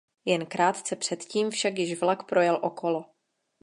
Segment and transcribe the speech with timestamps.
[0.25, 3.05] Jen krátce předtím však již vlak projel okolo.